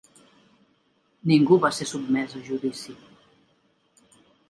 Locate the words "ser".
1.81-1.89